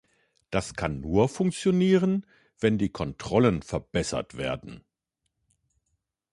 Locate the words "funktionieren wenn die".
1.29-2.89